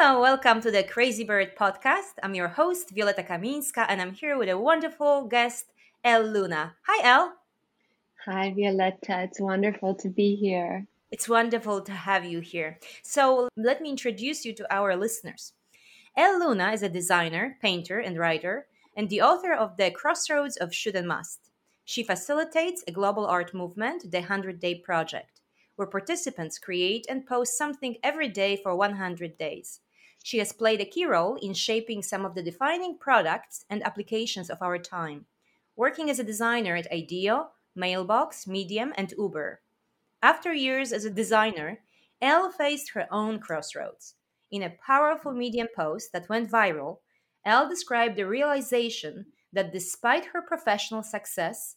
[0.00, 2.12] Hello, welcome to the Crazy Bird podcast.
[2.22, 5.72] I'm your host, Violeta Kaminska, and I'm here with a wonderful guest,
[6.04, 6.76] Elle Luna.
[6.86, 7.32] Hi, Elle.
[8.24, 9.24] Hi, Violeta.
[9.24, 10.86] It's wonderful to be here.
[11.10, 12.78] It's wonderful to have you here.
[13.02, 15.52] So, let me introduce you to our listeners.
[16.16, 20.72] Elle Luna is a designer, painter, and writer, and the author of The Crossroads of
[20.72, 21.50] Should and Must.
[21.84, 25.40] She facilitates a global art movement, the 100 Day Project,
[25.74, 29.80] where participants create and post something every day for 100 days.
[30.28, 34.50] She has played a key role in shaping some of the defining products and applications
[34.50, 35.24] of our time,
[35.74, 39.62] working as a designer at IDEO, Mailbox, Medium, and Uber.
[40.20, 41.78] After years as a designer,
[42.20, 44.16] Elle faced her own crossroads.
[44.50, 46.98] In a powerful Medium post that went viral,
[47.46, 51.76] Elle described the realization that despite her professional success,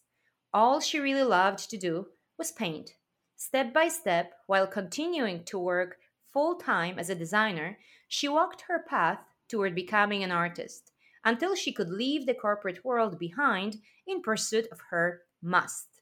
[0.53, 2.07] all she really loved to do
[2.37, 2.95] was paint.
[3.37, 6.00] Step by step, while continuing to work
[6.33, 10.91] full time as a designer, she walked her path toward becoming an artist
[11.23, 16.01] until she could leave the corporate world behind in pursuit of her must.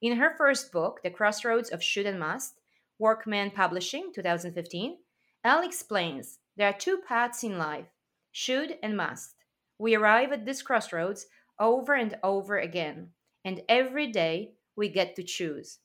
[0.00, 2.60] In her first book, The Crossroads of Should and Must,
[2.98, 4.98] Workman Publishing, 2015,
[5.44, 7.86] Elle explains there are two paths in life
[8.32, 9.34] should and must.
[9.78, 11.26] We arrive at this crossroads
[11.58, 13.10] over and over again
[13.46, 15.78] and every day we get to choose.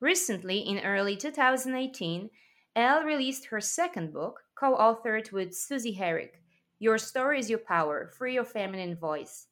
[0.00, 2.28] Recently, in early 2018,
[2.76, 6.42] Elle released her second book, co authored with Susie Herrick
[6.78, 9.46] Your Story is Your Power Free Your Feminine Voice,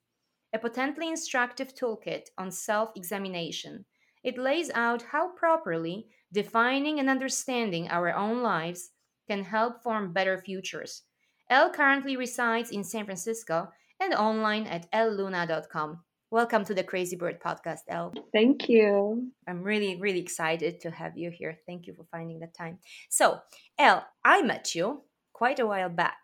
[0.53, 3.87] a potently instructive toolkit on self examination.
[4.23, 8.91] It lays out how properly defining and understanding our own lives
[9.27, 11.05] can help form better futures.
[11.49, 16.05] Elle currently resides in San Francisco and online at elluna.com.
[16.35, 18.13] Welcome to the Crazy Bird podcast, Elle.
[18.33, 19.31] Thank you.
[19.47, 21.61] I'm really, really excited to have you here.
[21.65, 22.81] Thank you for finding the time.
[23.09, 23.39] So,
[23.79, 25.03] Elle, I met you
[25.33, 26.19] quite a while back.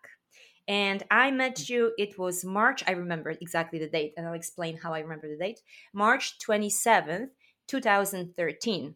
[0.67, 4.75] And I met you, it was March, I remember exactly the date, and I'll explain
[4.75, 5.61] how I remember the date.
[5.93, 7.29] March 27th,
[7.69, 8.95] 2013.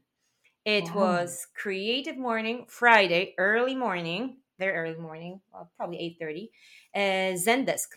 [0.65, 0.95] It wow.
[0.95, 6.49] was Creative Morning, Friday, early morning, very early morning, well, probably 8.30,
[6.93, 7.87] uh, Zendesk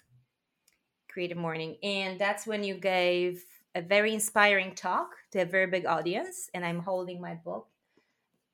[1.18, 1.76] Creative Morning.
[1.82, 6.48] And that's when you gave a very inspiring talk to a very big audience.
[6.54, 7.66] And I'm holding my book.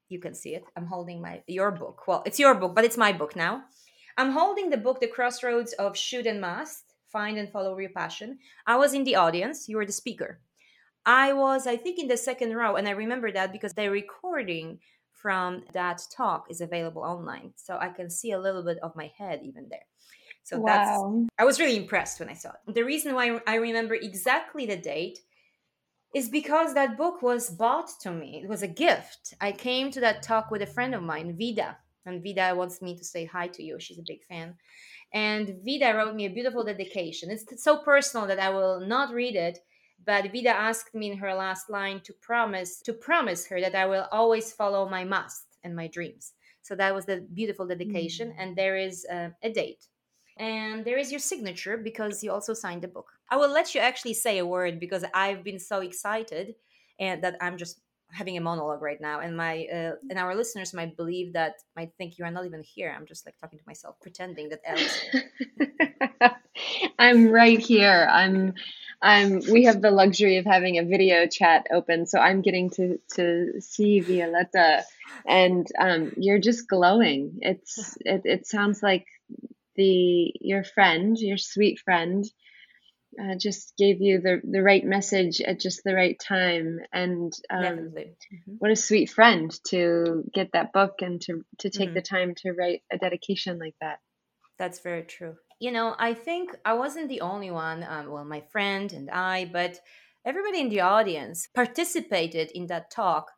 [0.08, 0.64] You can see it.
[0.74, 2.08] I'm holding my your book.
[2.08, 3.64] Well, it's your book, but it's my book now.
[4.16, 8.38] I'm holding the book, The Crossroads of Should and Must Find and Follow Your Passion.
[8.66, 10.40] I was in the audience, you were the speaker.
[11.04, 14.78] I was, I think, in the second row, and I remember that because the recording
[15.12, 17.52] from that talk is available online.
[17.56, 19.84] So I can see a little bit of my head even there.
[20.44, 20.66] So wow.
[20.66, 22.74] that's I was really impressed when I saw it.
[22.74, 25.18] The reason why I remember exactly the date
[26.14, 28.40] is because that book was bought to me.
[28.44, 29.34] It was a gift.
[29.40, 32.96] I came to that talk with a friend of mine, Vida, and Vida wants me
[32.96, 33.80] to say hi to you.
[33.80, 34.54] She's a big fan.
[35.12, 37.30] And Vida wrote me a beautiful dedication.
[37.30, 39.58] It's so personal that I will not read it,
[40.04, 43.86] but Vida asked me in her last line to promise to promise her that I
[43.86, 46.32] will always follow my must and my dreams.
[46.60, 48.34] So that was the beautiful dedication, mm.
[48.38, 49.86] and there is uh, a date
[50.36, 53.10] and there is your signature because you also signed the book.
[53.30, 56.54] I will let you actually say a word because I've been so excited
[56.98, 57.80] and that I'm just
[58.10, 59.20] having a monologue right now.
[59.20, 62.62] And my uh, and our listeners might believe that might think you are not even
[62.62, 62.94] here.
[62.96, 65.04] I'm just like talking to myself pretending that else
[66.98, 68.08] i'm right here.
[68.10, 68.54] I'm
[69.02, 72.98] i'm we have the luxury of having a video chat open so i'm getting to
[73.16, 74.84] to see violeta
[75.26, 77.38] and um, you're just glowing.
[77.42, 79.06] It's it, it sounds like
[79.76, 82.24] the your friend, your sweet friend,
[83.20, 86.80] uh, just gave you the the right message at just the right time.
[86.92, 88.54] And um, mm-hmm.
[88.58, 91.94] what a sweet friend to get that book and to to take mm-hmm.
[91.94, 93.98] the time to write a dedication like that.
[94.58, 95.36] That's very true.
[95.60, 97.84] You know, I think I wasn't the only one.
[97.88, 99.78] Um, well, my friend and I, but
[100.24, 103.30] everybody in the audience participated in that talk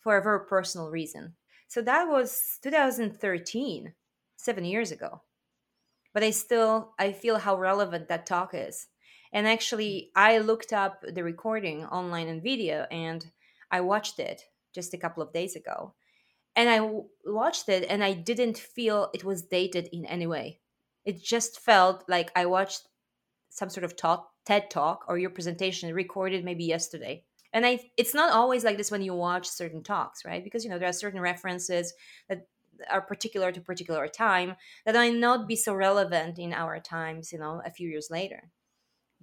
[0.00, 1.34] for a very personal reason.
[1.68, 3.92] So that was 2013,
[4.36, 5.20] seven years ago
[6.18, 8.88] but I still I feel how relevant that talk is.
[9.32, 10.20] And actually, mm.
[10.20, 13.24] I looked up the recording online and video, and
[13.70, 14.42] I watched it
[14.74, 15.94] just a couple of days ago.
[16.56, 16.80] And I
[17.24, 20.58] watched it, and I didn't feel it was dated in any way.
[21.04, 22.88] It just felt like I watched
[23.50, 27.22] some sort of talk, TED talk or your presentation recorded maybe yesterday.
[27.52, 30.42] And I, it's not always like this when you watch certain talks, right?
[30.42, 31.94] Because you know there are certain references
[32.28, 32.48] that
[32.90, 37.38] are particular to particular time that might not be so relevant in our times you
[37.38, 38.50] know a few years later.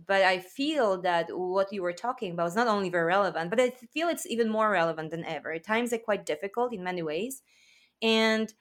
[0.07, 3.61] But i feel that what you were talking about is not only very relevant but
[3.61, 5.57] i feel it's even more relevant than ever.
[5.59, 7.43] Times are quite difficult in many ways
[8.01, 8.53] and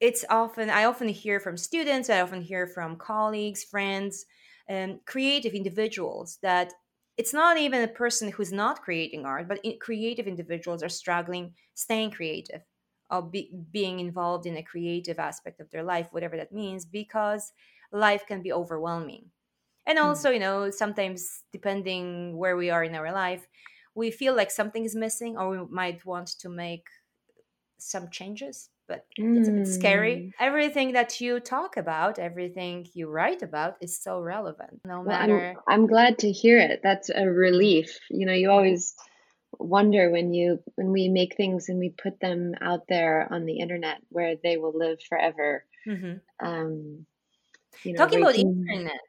[0.00, 4.26] it's often I often hear from students, I often hear from colleagues, friends,
[4.68, 6.72] and creative individuals that
[7.16, 12.10] it's not even a person who's not creating art, but creative individuals are struggling staying
[12.10, 12.62] creative,
[13.10, 17.52] or be, being involved in a creative aspect of their life, whatever that means, because
[17.92, 19.30] life can be overwhelming.
[19.86, 20.04] And hmm.
[20.06, 20.34] also, mm.
[20.34, 23.46] you know, sometimes depending where we are in our life,
[23.94, 26.86] we feel like something is missing, or we might want to make
[27.78, 29.38] some changes but mm.
[29.38, 30.16] it's a bit scary.
[30.16, 30.30] Mm.
[30.40, 34.80] Everything that you talk about, everything you write about is so relevant.
[34.86, 36.80] No well, matter I'm, I'm glad to hear it.
[36.82, 37.98] That's a relief.
[38.10, 38.94] You know, you always
[39.58, 43.58] wonder when you when we make things and we put them out there on the
[43.58, 45.64] internet where they will live forever.
[45.86, 46.46] Mm-hmm.
[46.46, 47.06] Um,
[47.82, 49.00] you know, Talking about internet,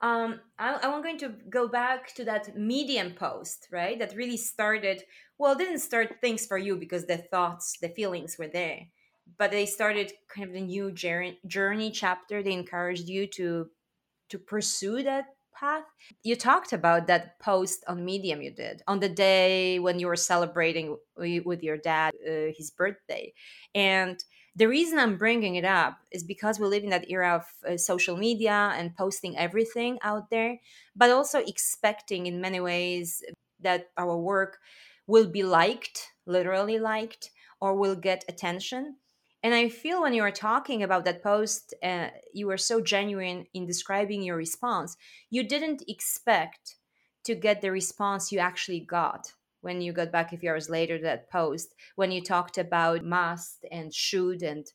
[0.00, 3.98] um, I, I'm going to go back to that Medium post, right?
[3.98, 5.02] That really started.
[5.38, 8.86] Well, didn't start things for you because the thoughts, the feelings were there
[9.38, 13.70] but they started kind of the new journey, journey chapter they encouraged you to
[14.30, 15.84] to pursue that path
[16.22, 20.16] you talked about that post on medium you did on the day when you were
[20.16, 23.32] celebrating with your dad uh, his birthday.
[23.74, 24.22] And
[24.56, 27.76] the reason i'm bringing it up is because we live in that era of uh,
[27.76, 30.60] social media and posting everything out there
[30.94, 33.22] but also expecting in many ways
[33.60, 34.58] that our work
[35.06, 37.30] will be liked literally liked
[37.60, 38.96] or will get attention
[39.44, 43.44] and I feel when you were talking about that post, uh, you were so genuine
[43.52, 44.96] in describing your response.
[45.28, 46.76] You didn't expect
[47.24, 50.98] to get the response you actually got when you got back a few hours later
[51.02, 54.66] that post, when you talked about must and should and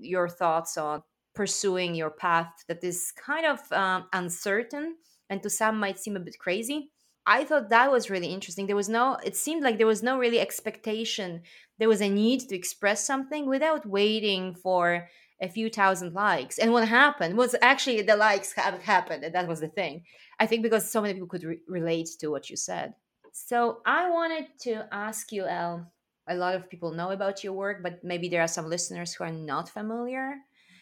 [0.00, 4.96] your thoughts on pursuing your path that is kind of um, uncertain
[5.30, 6.90] and to some might seem a bit crazy.
[7.26, 8.66] I thought that was really interesting.
[8.66, 11.42] There was no, it seemed like there was no really expectation.
[11.78, 15.08] There was a need to express something without waiting for
[15.40, 16.58] a few thousand likes.
[16.58, 19.24] And what happened was actually the likes haven't happened.
[19.24, 20.04] And that was the thing.
[20.38, 22.94] I think because so many people could re- relate to what you said.
[23.32, 25.92] So I wanted to ask you, Elle,
[26.28, 29.24] a lot of people know about your work, but maybe there are some listeners who
[29.24, 30.36] are not familiar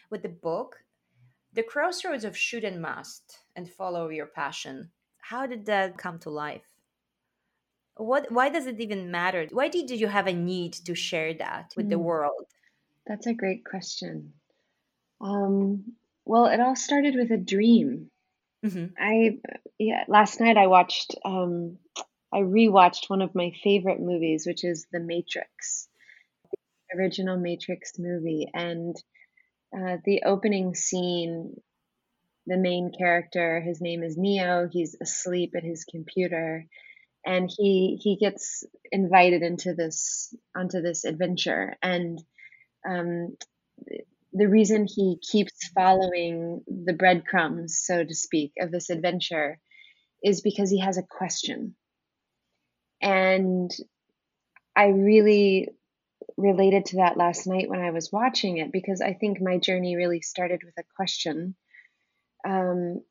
[0.09, 0.77] with the book.
[1.53, 4.91] The Crossroads of Should and Must and Follow Your Passion
[5.29, 6.67] how did that come to life?
[7.97, 9.47] What why does it even matter?
[9.51, 11.91] Why did you have a need to share that with mm.
[11.91, 12.47] the world?
[13.07, 14.33] That's a great question.
[15.21, 15.93] Um,
[16.25, 18.11] well it all started with a dream.
[18.65, 18.85] Mm-hmm.
[18.97, 19.37] i
[19.77, 21.77] yeah last night i watched um,
[22.33, 25.87] i rewatched one of my favorite movies which is the matrix
[26.51, 28.49] the original matrix movie.
[28.53, 28.95] And
[29.75, 31.59] uh, the opening scene
[32.45, 33.61] the main character.
[33.61, 34.67] His name is Neo.
[34.71, 36.65] He's asleep at his computer,
[37.25, 41.75] and he he gets invited into this onto this adventure.
[41.81, 42.23] And
[42.87, 43.35] um,
[44.33, 49.59] the reason he keeps following the breadcrumbs, so to speak, of this adventure,
[50.23, 51.75] is because he has a question.
[53.01, 53.71] And
[54.75, 55.69] I really
[56.37, 59.95] related to that last night when I was watching it because I think my journey
[59.95, 61.55] really started with a question
[62.45, 63.01] um,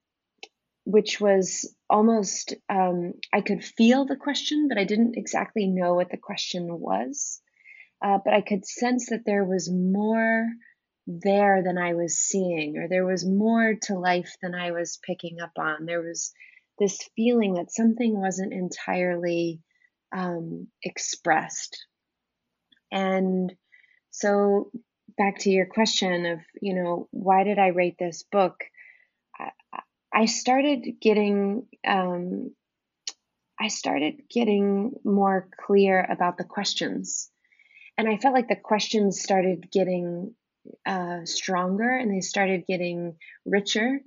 [0.85, 6.11] which was almost um, I could feel the question, but I didn't exactly know what
[6.11, 7.41] the question was.
[8.05, 10.47] Uh, but I could sense that there was more
[11.07, 15.41] there than I was seeing, or there was more to life than I was picking
[15.41, 15.87] up on.
[15.87, 16.33] There was
[16.79, 19.61] this feeling that something wasn't entirely
[20.15, 21.87] um, expressed.
[22.93, 23.53] And
[24.11, 24.71] so,
[25.17, 28.65] back to your question of, you know, why did I write this book?
[30.15, 32.55] I started getting um,
[33.61, 37.31] I started getting more clear about the questions,
[37.99, 40.35] and I felt like the questions started getting
[40.87, 44.01] uh, stronger and they started getting richer.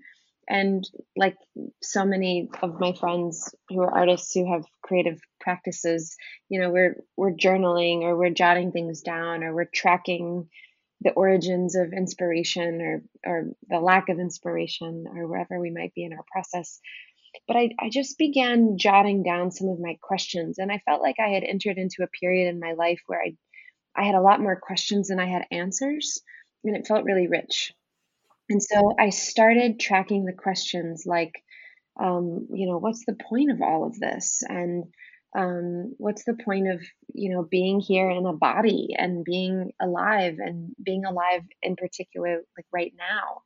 [0.49, 1.35] And like
[1.83, 6.15] so many of my friends who are artists who have creative practices,
[6.47, 10.47] you know, we're we're journaling or we're jotting things down or we're tracking
[11.01, 16.03] the origins of inspiration or or the lack of inspiration or wherever we might be
[16.03, 16.79] in our process.
[17.47, 21.17] But I, I just began jotting down some of my questions and i felt like
[21.19, 23.35] i had entered into a period in my life where i
[23.95, 26.21] i had a lot more questions than i had answers
[26.63, 27.73] and it felt really rich.
[28.49, 31.33] And so i started tracking the questions like
[31.99, 34.43] um, you know what's the point of all of this?
[34.47, 34.85] And
[35.37, 36.81] um, what's the point of
[37.13, 42.41] you know being here in a body and being alive and being alive in particular
[42.57, 43.41] like right now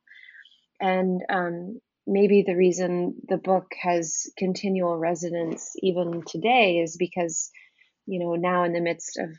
[0.80, 7.50] and um, maybe the reason the book has continual resonance even today is because
[8.06, 9.30] you know now in the midst of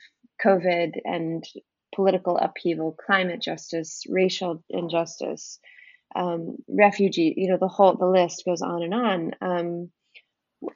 [0.44, 1.44] covid and
[1.94, 5.60] political upheaval, climate justice, racial injustice,
[6.16, 9.32] um, refugee, you know, the whole, the list goes on and on.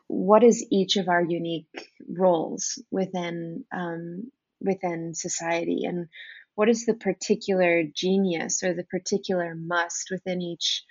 [0.08, 5.86] What is each of our unique roles within, um, within society?
[5.86, 6.08] And
[6.56, 10.84] what is the particular genius or the particular must within each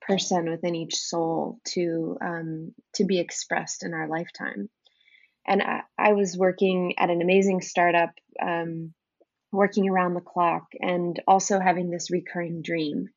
[0.00, 4.70] person within each soul to um, to be expressed in our lifetime?
[5.46, 8.94] And I, I was working at an amazing startup um,
[9.50, 13.08] working around the clock and also having this recurring dream.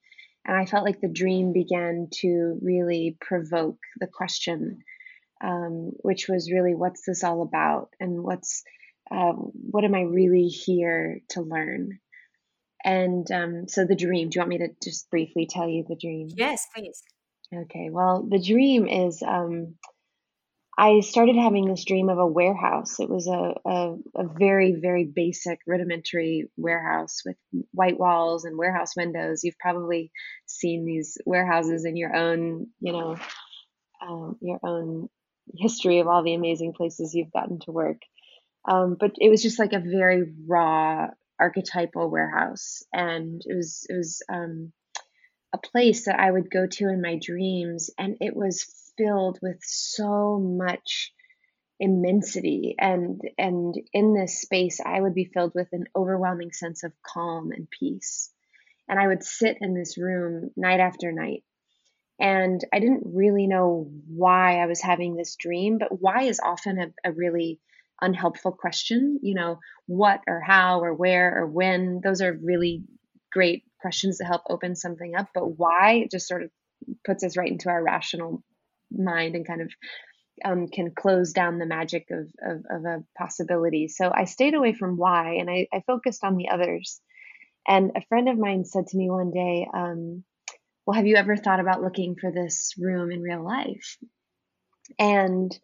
[0.45, 4.79] And i felt like the dream began to really provoke the question
[5.43, 8.63] um, which was really what's this all about and what's
[9.12, 12.00] uh, what am i really here to learn
[12.83, 15.95] and um, so the dream, do you want me to just briefly tell you the
[15.95, 16.29] dream?
[16.36, 17.01] Yes, please.
[17.53, 19.75] Okay, well, the dream is um,
[20.77, 23.00] I started having this dream of a warehouse.
[23.00, 27.36] It was a, a, a, very, very basic, rudimentary warehouse with
[27.71, 29.41] white walls and warehouse windows.
[29.43, 30.12] You've probably
[30.45, 33.17] seen these warehouses in your own, you know,
[34.01, 35.10] um, your own
[35.57, 38.01] history of all the amazing places you've gotten to work.
[38.69, 41.07] Um, but it was just like a very raw
[41.39, 44.71] archetypal warehouse, and it was it was um,
[45.53, 48.65] a place that I would go to in my dreams, and it was
[48.98, 51.12] filled with so much
[51.79, 52.75] immensity.
[52.77, 57.51] And and in this space i would be filled with an overwhelming sense of calm
[57.51, 58.29] and peace.
[58.88, 61.43] And i would sit in this room night after night
[62.22, 66.80] and i didn't really know why i was having this dream but why is often
[66.80, 67.60] a, a really
[68.01, 69.20] unhelpful question.
[69.22, 72.84] You know, what or how or where or when, those are really
[73.32, 75.30] great questions to help open something up.
[75.34, 76.50] But why just sort of
[77.06, 78.44] puts us right into our rational
[78.92, 79.72] mind and kind of
[80.44, 83.88] um, can close down the magic of, of, of, a possibility.
[83.88, 87.00] So I stayed away from why and I, I, focused on the others.
[87.68, 90.24] And a friend of mine said to me one day, um,
[90.85, 93.97] Well, have you ever thought about looking for this room in real life?
[94.97, 95.57] And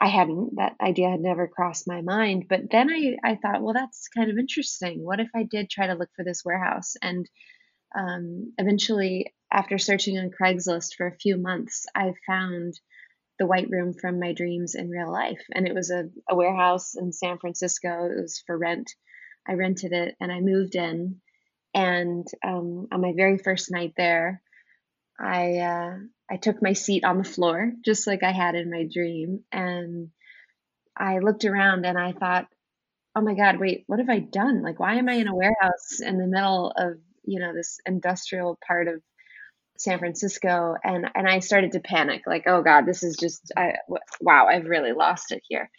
[0.00, 0.56] I hadn't.
[0.56, 2.46] That idea had never crossed my mind.
[2.48, 5.04] But then I, I thought, well, that's kind of interesting.
[5.04, 6.94] What if I did try to look for this warehouse?
[7.02, 7.28] And
[7.96, 12.74] um, eventually, after searching on Craigslist for a few months, I found
[13.38, 15.40] the white room from my dreams in real life.
[15.54, 17.88] And it was a, a warehouse in San Francisco.
[18.06, 18.90] It was for rent.
[19.48, 21.20] I rented it and I moved in.
[21.78, 24.42] And um, on my very first night there,
[25.20, 25.94] I uh,
[26.28, 29.44] I took my seat on the floor, just like I had in my dream.
[29.52, 30.08] And
[30.96, 32.48] I looked around and I thought,
[33.14, 34.62] oh my God, wait, what have I done?
[34.62, 36.94] Like, why am I in a warehouse in the middle of,
[37.24, 39.00] you know, this industrial part of
[39.78, 40.74] San Francisco?
[40.82, 43.74] And, and I started to panic, like, oh God, this is just, I,
[44.20, 45.70] wow, I've really lost it here.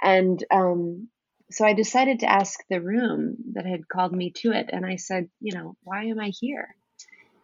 [0.00, 1.08] And um,
[1.50, 4.70] so I decided to ask the room that had called me to it.
[4.72, 6.74] And I said, you know, why am I here?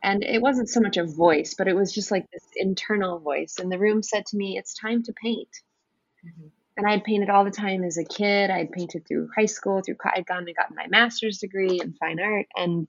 [0.03, 3.57] And it wasn't so much a voice, but it was just like this internal voice.
[3.59, 5.49] And the room said to me, It's time to paint.
[6.25, 6.47] Mm-hmm.
[6.77, 8.51] And I'd painted all the time as a kid.
[8.51, 12.21] I'd painted through high school, through I'd gone and gotten my master's degree in fine
[12.21, 12.47] art.
[12.55, 12.87] And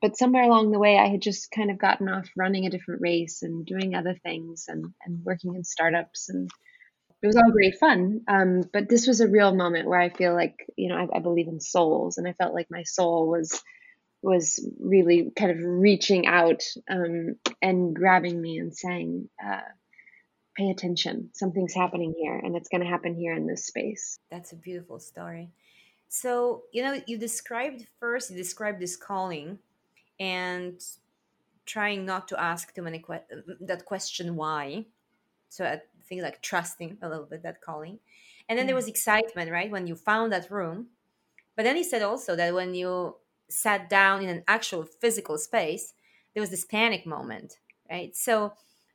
[0.00, 3.00] but somewhere along the way, I had just kind of gotten off running a different
[3.00, 6.28] race and doing other things and, and working in startups.
[6.28, 6.50] And
[7.22, 8.22] it was all great fun.
[8.26, 11.20] Um, but this was a real moment where I feel like, you know, I, I
[11.20, 12.18] believe in souls.
[12.18, 13.62] And I felt like my soul was
[14.22, 19.62] was really kind of reaching out um, and grabbing me and saying, uh,
[20.56, 21.30] pay attention.
[21.32, 24.18] Something's happening here, and it's going to happen here in this space.
[24.30, 25.50] That's a beautiful story.
[26.08, 29.58] So, you know, you described first, you described this calling
[30.20, 30.80] and
[31.66, 33.24] trying not to ask too many que-
[33.60, 34.86] that question why.
[35.48, 35.80] So, I
[36.20, 37.98] like trusting a little bit that calling.
[38.48, 38.68] And then mm.
[38.68, 39.70] there was excitement, right?
[39.70, 40.88] When you found that room.
[41.56, 43.16] But then he said also that when you
[43.48, 45.94] sat down in an actual physical space,
[46.34, 47.58] there was this panic moment,
[47.90, 48.16] right?
[48.16, 48.54] So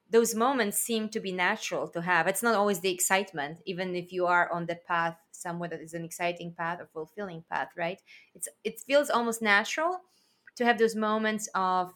[0.10, 2.28] those moments seem to be natural to have.
[2.28, 5.94] It's not always the excitement, even if you are on the path somewhere that is
[5.94, 8.02] an exciting path or fulfilling path, right?
[8.34, 10.02] It's it feels almost natural
[10.56, 11.94] to have those moments of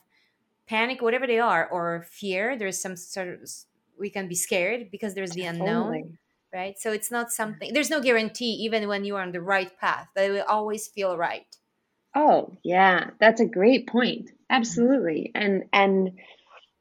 [0.68, 2.58] panic, whatever they are, or fear.
[2.58, 3.50] There's some sort of
[4.02, 5.94] we can be scared because there's the unknown.
[5.94, 6.18] Totally.
[6.54, 6.76] Right.
[6.78, 10.10] So it's not something there's no guarantee even when you are on the right path
[10.16, 11.48] that it will always feel right
[12.16, 14.32] Oh, yeah, that's a great point.
[14.50, 15.32] Absolutely.
[15.34, 16.20] And and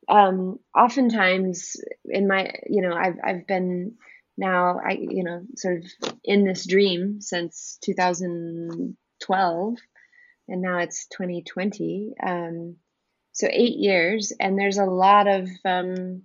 [0.08, 3.94] um oftentimes in my, you know, I've I've been
[4.36, 9.76] now I you know, sort of in this dream since 2012
[10.48, 12.14] and now it's 2020.
[12.24, 12.76] Um
[13.32, 16.22] so 8 years and there's a lot of um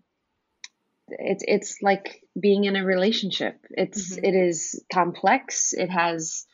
[1.08, 3.60] it's it's like being in a relationship.
[3.70, 4.26] It's mm-hmm.
[4.26, 5.74] it is complex.
[5.74, 6.46] It has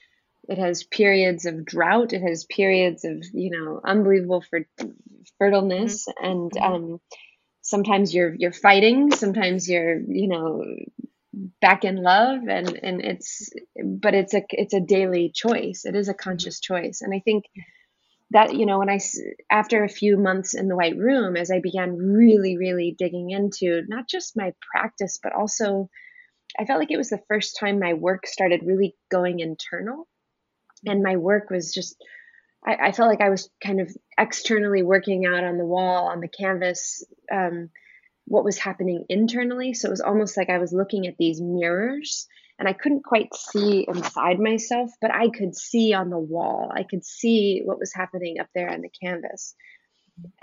[0.47, 4.61] it has periods of drought it has periods of you know unbelievable for
[5.41, 6.25] fertileness mm-hmm.
[6.25, 6.73] and mm-hmm.
[6.73, 7.01] um,
[7.61, 10.63] sometimes you're you're fighting sometimes you're you know
[11.61, 13.49] back in love and and it's
[13.83, 17.45] but it's a it's a daily choice it is a conscious choice and i think
[18.31, 18.99] that you know when i
[19.49, 23.83] after a few months in the white room as i began really really digging into
[23.87, 25.89] not just my practice but also
[26.59, 30.07] i felt like it was the first time my work started really going internal
[30.85, 31.95] and my work was just
[32.65, 36.21] I, I felt like i was kind of externally working out on the wall on
[36.21, 37.69] the canvas um,
[38.25, 39.73] what was happening internally.
[39.73, 42.27] So it was almost like I was looking at these mirrors
[42.61, 46.71] and I couldn't quite see inside myself, but I could see on the wall.
[46.71, 49.55] I could see what was happening up there on the canvas.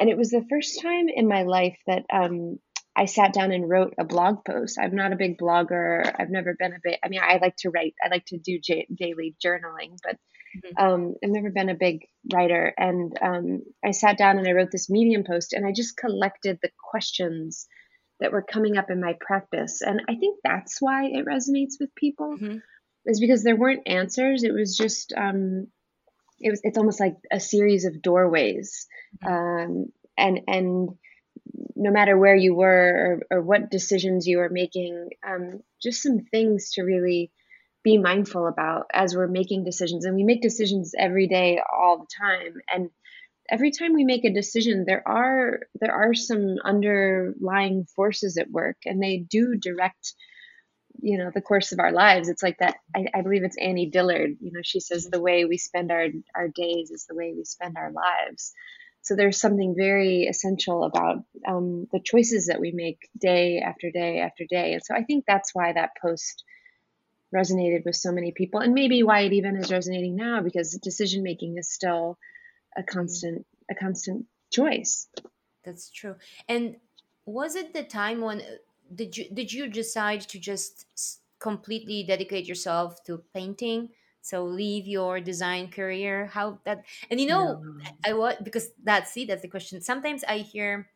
[0.00, 2.58] And it was the first time in my life that um,
[2.96, 4.80] I sat down and wrote a blog post.
[4.82, 6.12] I'm not a big blogger.
[6.18, 8.58] I've never been a big, I mean, I like to write, I like to do
[8.60, 10.16] j- daily journaling, but
[10.56, 10.84] mm-hmm.
[10.84, 12.00] um, I've never been a big
[12.32, 12.74] writer.
[12.76, 16.58] And um, I sat down and I wrote this Medium post and I just collected
[16.60, 17.68] the questions
[18.20, 19.80] that were coming up in my practice.
[19.82, 22.58] And I think that's why it resonates with people, mm-hmm.
[23.06, 24.42] is because there weren't answers.
[24.44, 25.68] It was just, um,
[26.40, 28.86] it was, it's almost like a series of doorways.
[29.24, 29.32] Mm-hmm.
[29.32, 30.88] Um, and, and,
[31.76, 36.18] no matter where you were or, or what decisions you were making, um, just some
[36.18, 37.30] things to really
[37.82, 40.04] be mindful about as we're making decisions.
[40.04, 42.54] And we make decisions every day, all the time.
[42.72, 42.90] And
[43.50, 48.76] every time we make a decision there are there are some underlying forces at work
[48.84, 50.14] and they do direct
[51.00, 52.28] you know the course of our lives.
[52.28, 55.44] It's like that I, I, believe it's annie dillard you know she says the way
[55.44, 58.52] we spend our our days is the way we spend our lives.
[59.02, 64.20] So there's something very essential about um, the choices that we make day after day
[64.20, 64.74] after day.
[64.74, 66.44] And so i think that's why that post
[67.34, 71.22] resonated with so many people and maybe why it even is resonating now because decision
[71.22, 72.18] making is still
[72.76, 75.08] a constant a constant choice.
[75.64, 76.16] That's true.
[76.48, 76.76] And
[77.26, 78.56] was it the time when uh,
[78.94, 80.86] did you did you decide to just
[81.38, 83.90] completely dedicate yourself to painting?
[84.22, 86.26] So leave your design career?
[86.26, 87.82] How that and you know no.
[88.04, 89.80] i what because that see that's the question.
[89.80, 90.88] Sometimes i hear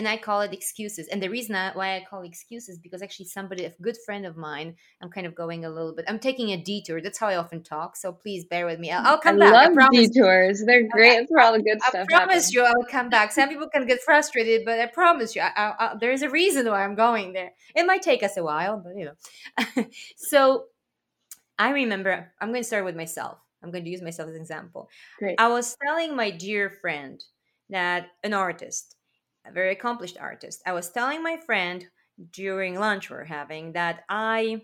[0.00, 1.08] and I call it excuses.
[1.08, 4.34] And the reason I, why I call excuses because actually somebody, a good friend of
[4.34, 6.06] mine, I'm kind of going a little bit.
[6.08, 7.02] I'm taking a detour.
[7.02, 7.98] That's how I often talk.
[7.98, 8.90] So please bear with me.
[8.90, 9.76] I'll, I'll come I back.
[9.76, 10.64] Love I detours.
[10.64, 11.18] They're great.
[11.18, 12.06] That's where all the good I stuff.
[12.10, 12.54] I promise happens.
[12.54, 13.30] you, I'll come back.
[13.30, 16.82] Some people can get frustrated, but I promise you, I, there is a reason why
[16.82, 17.52] I'm going there.
[17.76, 19.84] It might take us a while, but you know.
[20.16, 20.64] so
[21.58, 22.32] I remember.
[22.40, 23.36] I'm going to start with myself.
[23.62, 24.88] I'm going to use myself as an example.
[25.18, 25.38] Great.
[25.38, 27.22] I was telling my dear friend
[27.68, 28.96] that an artist
[29.46, 30.62] a very accomplished artist.
[30.66, 31.86] I was telling my friend
[32.32, 34.62] during lunch we're having that I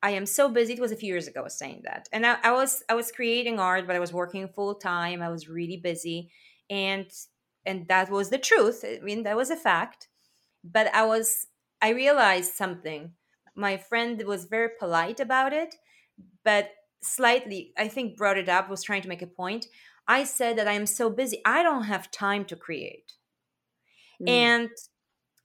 [0.00, 0.74] I am so busy.
[0.74, 2.08] It was a few years ago I was saying that.
[2.12, 5.22] And I, I was I was creating art, but I was working full time.
[5.22, 6.30] I was really busy.
[6.70, 7.10] And
[7.66, 8.84] and that was the truth.
[8.84, 10.08] I mean, that was a fact.
[10.62, 11.46] But I was
[11.80, 13.12] I realized something.
[13.54, 15.74] My friend was very polite about it,
[16.44, 16.70] but
[17.02, 19.66] slightly, I think, brought it up, was trying to make a point.
[20.06, 23.12] I said that I am so busy, I don't have time to create.
[24.22, 24.28] Mm.
[24.28, 24.70] And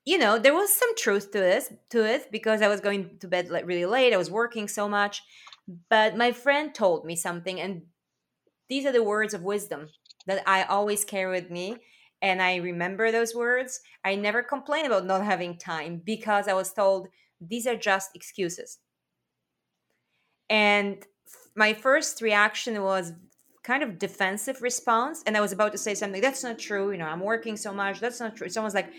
[0.05, 3.27] you know, there was some truth to this to it because I was going to
[3.27, 4.13] bed like really late.
[4.13, 5.21] I was working so much.
[5.89, 7.83] But my friend told me something and
[8.69, 9.89] these are the words of wisdom
[10.27, 11.77] that I always carry with me
[12.21, 13.79] and I remember those words.
[14.03, 17.07] I never complain about not having time because I was told
[17.39, 18.79] these are just excuses.
[20.49, 21.05] And
[21.55, 23.13] my first reaction was
[23.63, 26.97] kind of defensive response and i was about to say something that's not true you
[26.97, 28.91] know i'm working so much that's not true someone's like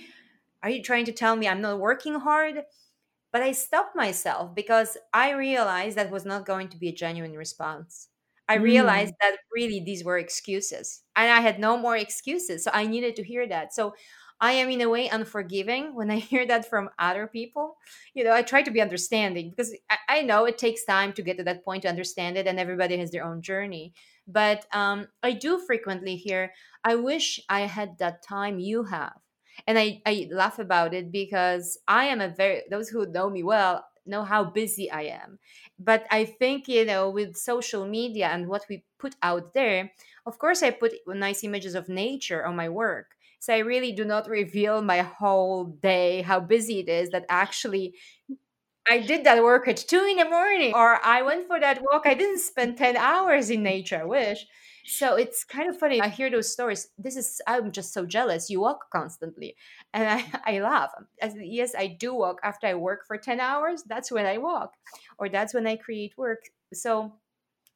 [0.62, 2.62] are you trying to tell me i'm not working hard
[3.32, 7.34] but i stopped myself because i realized that was not going to be a genuine
[7.34, 8.08] response
[8.48, 9.16] i realized mm.
[9.20, 13.22] that really these were excuses and i had no more excuses so i needed to
[13.22, 13.94] hear that so
[14.40, 17.76] I am in a way unforgiving when I hear that from other people.
[18.14, 21.22] You know, I try to be understanding because I, I know it takes time to
[21.22, 23.94] get to that point to understand it, and everybody has their own journey.
[24.26, 29.18] But um, I do frequently hear, I wish I had that time you have.
[29.66, 33.42] And I, I laugh about it because I am a very, those who know me
[33.42, 35.38] well know how busy I am.
[35.78, 39.92] But I think, you know, with social media and what we put out there,
[40.26, 43.16] of course, I put nice images of nature on my work.
[43.40, 47.94] So I really do not reveal my whole day, how busy it is, that actually
[48.88, 52.02] I did that work at two in the morning, or I went for that walk.
[52.06, 54.46] I didn't spend 10 hours in nature, I wish.
[54.86, 56.00] So it's kind of funny.
[56.02, 56.88] I hear those stories.
[56.98, 58.50] This is, I'm just so jealous.
[58.50, 59.56] You walk constantly.
[59.94, 60.90] And I, I laugh.
[61.22, 63.82] As, yes, I do walk after I work for 10 hours.
[63.84, 64.74] That's when I walk,
[65.18, 66.44] or that's when I create work.
[66.74, 67.14] So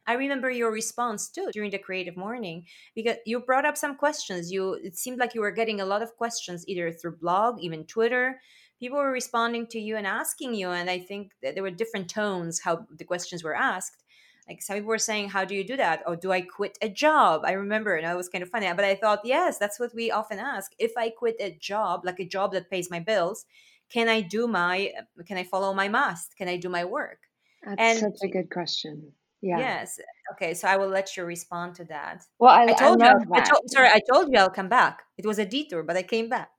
[0.07, 4.51] I remember your response too during the creative morning because you brought up some questions.
[4.51, 7.85] You it seemed like you were getting a lot of questions either through blog, even
[7.85, 8.41] Twitter.
[8.79, 12.09] People were responding to you and asking you, and I think that there were different
[12.09, 14.05] tones how the questions were asked.
[14.49, 16.89] Like some people were saying, "How do you do that?" Or "Do I quit a
[16.89, 18.73] job?" I remember, and that was kind of funny.
[18.75, 20.73] But I thought, yes, that's what we often ask.
[20.79, 23.45] If I quit a job, like a job that pays my bills,
[23.91, 24.93] can I do my?
[25.27, 26.37] Can I follow my must?
[26.37, 27.21] Can I do my work?
[27.63, 29.13] That's and such a good question.
[29.41, 29.59] Yeah.
[29.59, 30.01] Yes.
[30.33, 30.55] Okay.
[30.55, 32.25] So I will let you respond to that.
[32.39, 33.21] Well, I, I told I you.
[33.35, 35.03] I told, sorry, I told you I'll come back.
[35.17, 36.51] It was a detour, but I came back.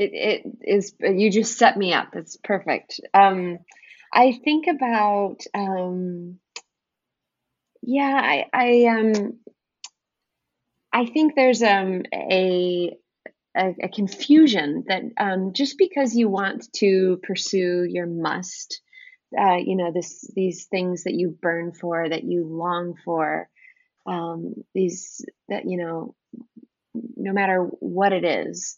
[0.00, 0.94] It it is.
[1.00, 2.16] You just set me up.
[2.16, 3.00] It's perfect.
[3.12, 3.58] Um,
[4.12, 5.42] I think about.
[5.54, 6.38] Um,
[7.82, 9.38] yeah, I I um.
[10.92, 12.96] I think there's um a
[13.56, 18.80] a, a confusion that um, just because you want to pursue your must
[19.38, 23.48] uh, you know this these things that you burn for that you long for
[24.06, 26.14] um, these that you know
[27.16, 28.76] no matter what it is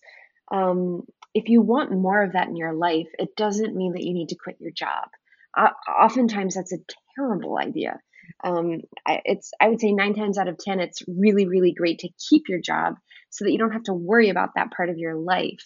[0.53, 1.03] um,
[1.35, 4.29] if you want more of that in your life it doesn't mean that you need
[4.29, 5.09] to quit your job
[5.57, 6.79] uh, oftentimes that's a
[7.17, 7.99] terrible idea
[8.45, 12.01] um, I, it's i would say nine times out of ten it's really really great
[12.01, 12.97] to keep your job
[13.31, 15.63] so that you don't have to worry about that part of your life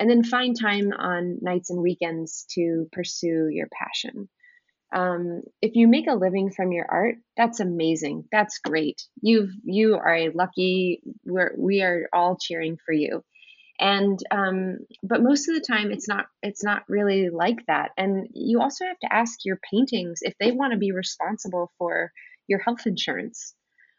[0.00, 4.30] and then find time on nights and weekends to pursue your passion.
[4.92, 8.24] Um, if you make a living from your art, that's amazing.
[8.32, 9.02] That's great.
[9.22, 11.02] You've you are a lucky.
[11.24, 13.22] We're we are all cheering for you.
[13.80, 17.92] And um, but most of the time, it's not it's not really like that.
[17.96, 22.12] And you also have to ask your paintings if they want to be responsible for
[22.46, 23.54] your health insurance.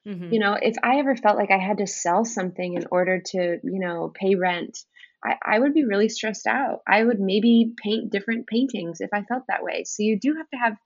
[0.08, 0.34] Mm-hmm.
[0.34, 3.60] You know, if I ever felt like I had to sell something in order to,
[3.64, 4.78] you know, pay rent,
[5.24, 6.82] I, I would be really stressed out.
[6.88, 9.84] I would maybe paint different paintings if I felt that way.
[9.86, 10.78] So you do have to have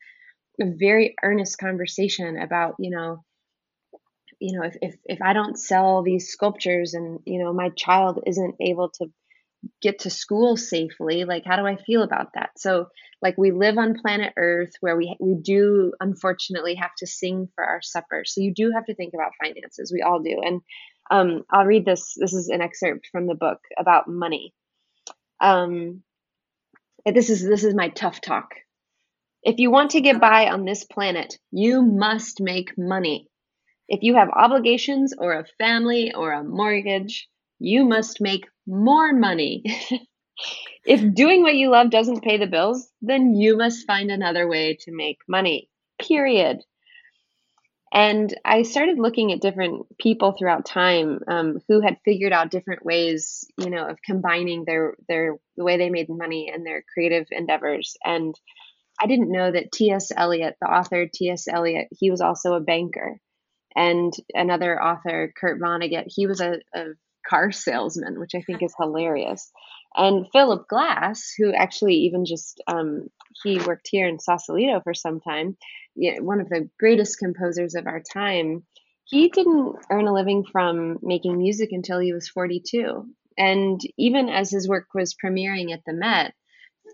[0.61, 3.23] a very earnest conversation about, you know,
[4.39, 8.23] you know, if, if, if I don't sell these sculptures and, you know, my child
[8.25, 9.07] isn't able to
[9.81, 12.51] get to school safely like how do i feel about that?
[12.57, 12.87] So
[13.21, 17.63] like we live on planet earth where we we do unfortunately have to sing for
[17.63, 18.23] our supper.
[18.25, 19.91] So you do have to think about finances.
[19.91, 20.39] We all do.
[20.43, 20.61] And
[21.11, 24.53] um, i'll read this this is an excerpt from the book about money.
[25.39, 26.03] Um,
[27.05, 28.49] this is this is my tough talk.
[29.43, 33.29] If you want to get by on this planet you must make money
[33.87, 37.27] if you have obligations or a family or a mortgage
[37.59, 39.63] you must make more money.
[40.85, 44.77] if doing what you love doesn't pay the bills, then you must find another way
[44.81, 45.69] to make money,
[46.01, 46.61] period.
[47.93, 52.83] And I started looking at different people throughout time um, who had figured out different
[52.83, 57.27] ways, you know, of combining their their the way they made money and their creative
[57.31, 57.95] endeavors.
[58.03, 58.37] And
[58.99, 60.11] I didn't know that T.S.
[60.15, 61.47] Eliot, the author T.S.
[61.47, 63.17] Eliot, he was also a banker.
[63.75, 66.85] And another author, Kurt Vonnegut, he was a, a
[67.27, 69.51] car salesman, which I think is hilarious.
[69.95, 73.07] And Philip Glass, who actually even just um,
[73.43, 75.57] he worked here in Sausalito for some time,
[75.95, 78.63] one of the greatest composers of our time.
[79.05, 83.05] He didn't earn a living from making music until he was 42.
[83.37, 86.33] And even as his work was premiering at the Met,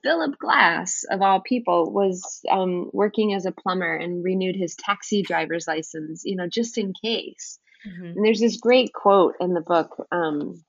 [0.04, 5.22] Philip Glass, of all people, was um, working as a plumber and renewed his taxi
[5.22, 7.60] driver's license, you know, just in case.
[7.88, 8.06] Mm-hmm.
[8.06, 10.64] And there's this great quote in the book um,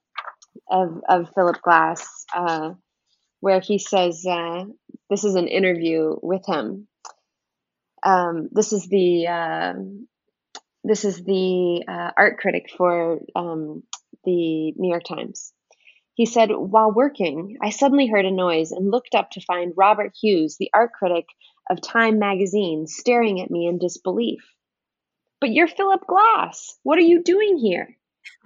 [0.71, 2.73] of, of Philip Glass uh,
[3.41, 4.65] where he says, uh,
[5.11, 6.87] this is an interview with him.
[8.03, 9.75] Um, this is the uh,
[10.85, 13.85] this is the uh, art critic for um,
[14.25, 15.53] the New York Times.
[16.23, 20.13] He said, While working, I suddenly heard a noise and looked up to find Robert
[20.15, 21.27] Hughes, the art critic
[21.69, 24.55] of Time magazine, staring at me in disbelief.
[25.41, 26.79] But you're Philip Glass.
[26.85, 27.97] What are you doing here?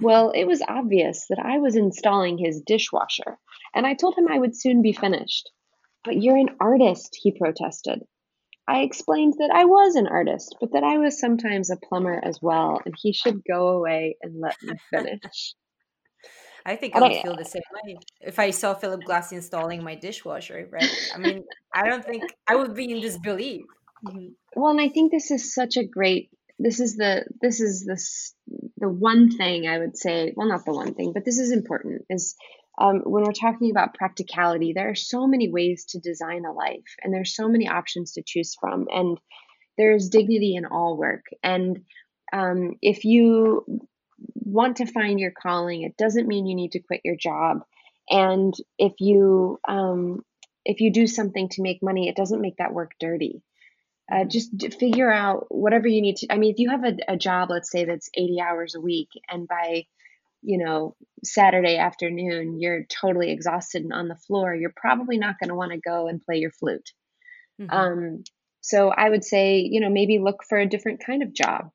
[0.00, 3.38] Well, it was obvious that I was installing his dishwasher,
[3.74, 5.50] and I told him I would soon be finished.
[6.02, 8.06] But you're an artist, he protested.
[8.66, 12.40] I explained that I was an artist, but that I was sometimes a plumber as
[12.40, 15.54] well, and he should go away and let me finish.
[16.66, 19.94] I think I would feel the same way if I saw Philip Glass installing my
[19.94, 20.90] dishwasher, right?
[21.14, 23.62] I mean, I don't think I would be in disbelief.
[24.04, 24.28] Mm-hmm.
[24.56, 28.34] Well, and I think this is such a great this is the this is this
[28.78, 30.32] the one thing I would say.
[30.36, 32.02] Well, not the one thing, but this is important.
[32.10, 32.34] Is
[32.78, 36.96] um, when we're talking about practicality, there are so many ways to design a life,
[37.02, 39.18] and there's so many options to choose from, and
[39.78, 41.24] there's dignity in all work.
[41.42, 41.80] And
[42.32, 43.64] um, if you
[44.46, 47.64] want to find your calling, it doesn't mean you need to quit your job.
[48.08, 50.24] And if you um,
[50.64, 53.42] if you do something to make money, it doesn't make that work dirty.
[54.10, 56.32] uh, just figure out whatever you need to.
[56.32, 59.08] I mean, if you have a, a job, let's say that's 80 hours a week,
[59.28, 59.86] and by
[60.42, 65.48] you know Saturday afternoon you're totally exhausted and on the floor, you're probably not going
[65.48, 66.90] to want to go and play your flute.
[67.60, 67.74] Mm-hmm.
[67.74, 68.24] Um,
[68.60, 71.70] so I would say, you know, maybe look for a different kind of job,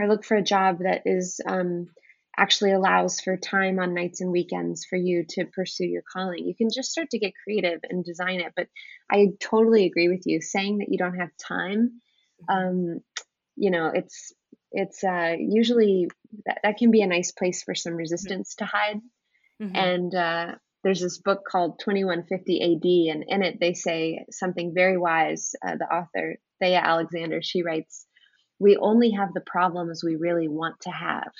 [0.00, 1.88] or look for a job that is um,
[2.36, 6.46] actually allows for time on nights and weekends for you to pursue your calling.
[6.46, 8.52] You can just start to get creative and design it.
[8.56, 8.68] But
[9.10, 10.40] I totally agree with you.
[10.40, 12.00] Saying that you don't have time,
[12.48, 13.00] um,
[13.56, 14.32] you know, it's
[14.72, 16.08] it's uh, usually
[16.46, 18.64] that, that can be a nice place for some resistance mm-hmm.
[18.64, 19.00] to hide.
[19.60, 19.76] Mm-hmm.
[19.76, 24.96] And uh, there's this book called 2150 AD, and in it they say something very
[24.96, 25.54] wise.
[25.64, 28.06] Uh, the author Thea Alexander she writes,
[28.60, 31.32] "We only have the problems we really want to have."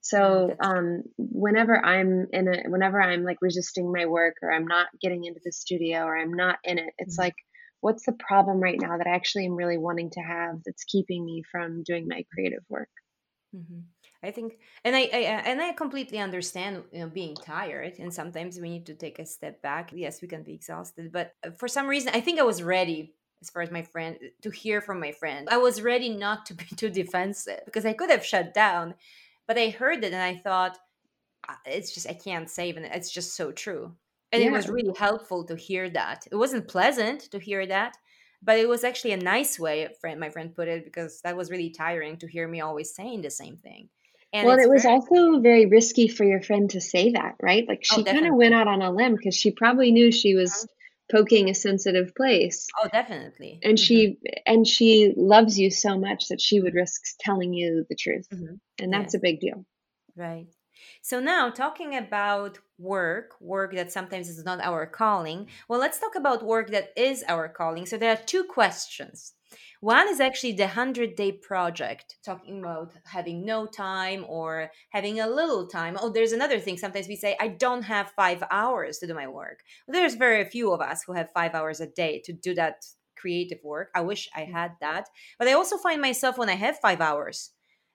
[0.00, 4.86] So um, whenever I'm in a, whenever I'm like resisting my work or I'm not
[5.00, 7.22] getting into the studio or I'm not in it, it's mm-hmm.
[7.22, 7.34] like,
[7.80, 11.24] what's the problem right now that I actually am really wanting to have that's keeping
[11.24, 12.88] me from doing my creative work?
[13.54, 13.80] Mm-hmm.
[14.22, 14.54] I think,
[14.84, 18.86] and I, I, and I completely understand, you know, being tired, and sometimes we need
[18.86, 19.92] to take a step back.
[19.94, 23.14] Yes, we can be exhausted, but uh, for some reason, I think I was ready
[23.40, 25.48] as far as my friend to hear from my friend.
[25.50, 28.94] I was ready not to be too defensive because I could have shut down
[29.50, 30.78] but I heard it and I thought,
[31.66, 32.76] it's just, I can't save.
[32.76, 33.92] And it's just so true.
[34.30, 34.48] And yeah.
[34.48, 36.24] it was really helpful to hear that.
[36.30, 37.96] It wasn't pleasant to hear that,
[38.40, 41.50] but it was actually a nice way, friend, my friend put it, because that was
[41.50, 43.88] really tiring to hear me always saying the same thing.
[44.32, 47.66] And well, it was very- also very risky for your friend to say that, right?
[47.66, 50.12] Like oh, she oh, kind of went out on a limb because she probably knew
[50.12, 50.74] she was uh-huh.
[51.10, 52.66] Poking a sensitive place.
[52.82, 53.60] Oh, definitely.
[53.62, 53.84] And mm-hmm.
[53.84, 58.26] she and she loves you so much that she would risk telling you the truth.
[58.32, 59.20] Mm-hmm and that's yes.
[59.20, 59.64] a big deal
[60.16, 60.48] right
[61.02, 66.14] so now talking about work work that sometimes is not our calling well let's talk
[66.16, 69.34] about work that is our calling so there are two questions
[69.80, 75.28] one is actually the 100 day project, talking about having no time or having a
[75.28, 75.96] little time.
[76.00, 76.76] Oh, there's another thing.
[76.76, 79.60] Sometimes we say, I don't have five hours to do my work.
[79.86, 82.84] Well, there's very few of us who have five hours a day to do that
[83.16, 83.90] creative work.
[83.94, 84.52] I wish I mm.
[84.52, 85.08] had that.
[85.38, 87.50] But I also find myself when I have five hours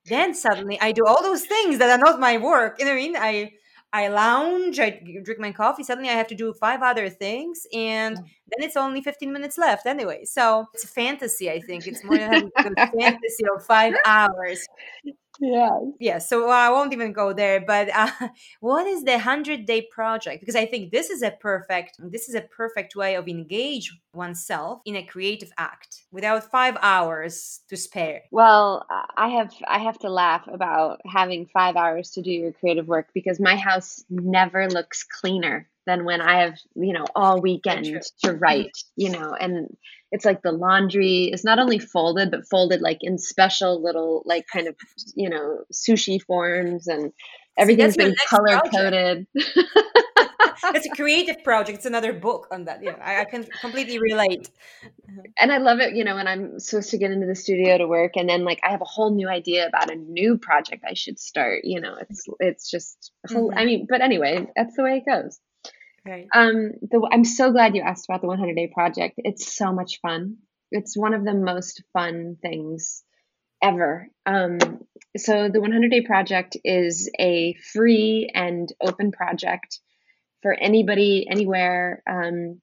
[0.06, 2.78] then suddenly I do all those things that are not my work.
[2.80, 3.16] You know what I mean?
[3.18, 3.52] I
[3.94, 5.84] I lounge, I drink my coffee.
[5.84, 9.86] Suddenly I have to do five other things, and then it's only 15 minutes left
[9.86, 10.26] anyway.
[10.26, 11.88] So it's a fantasy, I think.
[11.88, 14.68] It's more than having a fantasy of five hours
[15.40, 15.80] yeah.
[16.00, 18.12] Yeah so i won't even go there but uh,
[18.60, 20.42] what is the 100 day project?
[20.42, 24.82] Because i think this is a perfect this is a perfect way of engage oneself
[24.86, 28.22] in a creative act without five hours to spare.
[28.32, 28.86] Well
[29.18, 33.08] i have i have to laugh about having five hours to do your creative work
[33.14, 38.34] because my house never looks cleaner than when I have, you know, all weekend to
[38.34, 39.76] write, you know, and
[40.12, 44.46] it's like the laundry is not only folded, but folded like in special little, like
[44.52, 44.76] kind of,
[45.16, 47.12] you know, sushi forms and
[47.58, 49.28] everything's been color coded.
[50.74, 51.78] it's a creative project.
[51.78, 52.84] It's another book on that.
[52.84, 54.50] Yeah, I, I, can completely relate.
[55.40, 57.88] And I love it, you know, when I'm supposed to get into the studio to
[57.88, 60.94] work, and then like I have a whole new idea about a new project I
[60.94, 61.62] should start.
[61.64, 63.60] You know, it's it's just, whole, mm-hmm.
[63.60, 65.40] I mean, but anyway, that's the way it goes.
[66.08, 66.28] Right.
[66.34, 69.16] Um, the, I'm so glad you asked about the 100 Day Project.
[69.18, 70.38] It's so much fun.
[70.72, 73.04] It's one of the most fun things
[73.62, 74.08] ever.
[74.26, 74.60] Um,
[75.18, 79.80] so the 100 Day Project is a free and open project
[80.44, 82.62] for anybody, anywhere, um,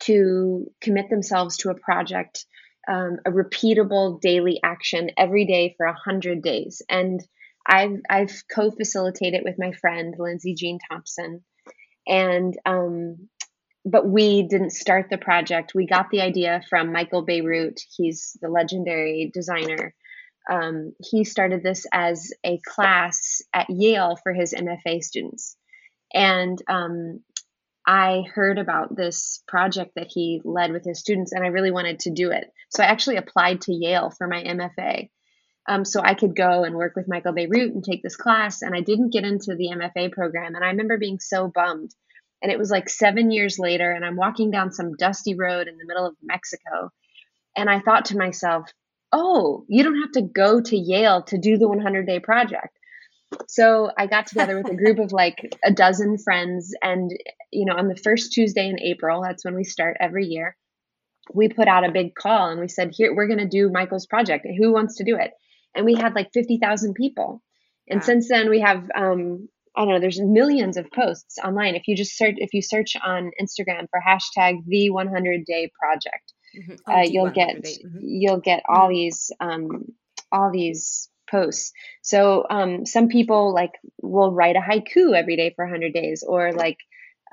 [0.00, 2.44] to commit themselves to a project,
[2.88, 6.82] um, a repeatable daily action every day for 100 days.
[6.88, 7.22] And
[7.64, 11.44] I've, I've co-facilitated with my friend, Lindsay Jean Thompson
[12.06, 13.28] and um,
[13.84, 15.72] but we didn't start the project.
[15.74, 17.78] We got the idea from Michael Bierut.
[17.96, 19.94] He's the legendary designer.
[20.50, 25.56] Um, he started this as a class at Yale for his MFA students.
[26.12, 27.20] And um,
[27.86, 32.00] I heard about this project that he led with his students, and I really wanted
[32.00, 32.50] to do it.
[32.70, 35.10] So I actually applied to Yale for my MFA.
[35.66, 38.62] Um, so I could go and work with Michael Bierut and take this class.
[38.62, 40.54] And I didn't get into the MFA program.
[40.54, 41.94] And I remember being so bummed.
[42.42, 45.78] And it was like seven years later, and I'm walking down some dusty road in
[45.78, 46.90] the middle of Mexico.
[47.56, 48.70] And I thought to myself,
[49.12, 52.76] oh, you don't have to go to Yale to do the 100 day project.
[53.48, 56.74] So I got together with a group of like a dozen friends.
[56.82, 57.10] And,
[57.50, 60.56] you know, on the first Tuesday in April, that's when we start every year,
[61.32, 64.06] we put out a big call and we said, here, we're going to do Michael's
[64.06, 64.46] project.
[64.58, 65.30] Who wants to do it?
[65.74, 67.42] And we had like 50,000 people.
[67.88, 68.04] And wow.
[68.04, 71.74] since then we have um, I don't know, there's millions of posts online.
[71.74, 76.32] If you just search if you search on Instagram for hashtag the 100 day project,
[76.56, 76.78] Mhm.
[76.88, 77.56] uh, you'll get.
[77.56, 77.98] Mhm.
[78.00, 79.92] you'll get all these um,
[80.30, 81.72] all these posts.
[82.02, 86.52] So um, some people like will write a haiku every day for 100 days, or
[86.52, 86.78] like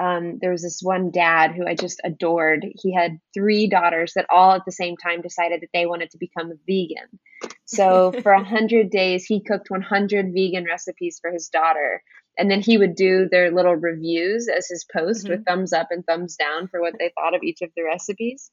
[0.02, 2.66] um, there was this one dad who I just adored.
[2.82, 6.18] He had three daughters that all at the same time decided that they wanted to
[6.18, 7.20] become a vegan.
[7.66, 12.02] So for 100 days, he cooked 100 vegan recipes for his daughter.
[12.36, 16.04] And then he would do their little reviews as his post with thumbs up and
[16.04, 18.50] thumbs down for what they thought of each of the recipes.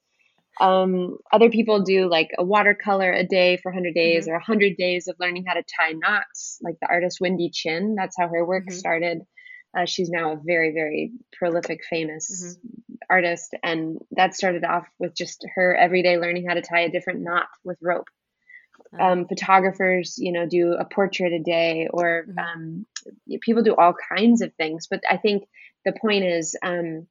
[0.61, 5.09] Um, other people do like a watercolor a day for 100 days or 100 days
[5.09, 7.95] of learning how to tie knots, like the artist Windy Chien.
[7.95, 8.73] That's how her work Mhm.
[8.73, 9.19] started.
[9.79, 12.59] Uh, she's now a very, very prolific, famous
[13.09, 13.55] artist.
[13.63, 17.21] And that started off with just her every day learning how to tie a different
[17.21, 18.09] knot with rope.
[18.99, 22.39] Um, photographers, you know, do a portrait a day, or Mhm.
[22.39, 22.87] um,
[23.43, 24.87] people do all kinds of things.
[24.89, 25.47] But I think
[25.85, 27.07] the point is, um,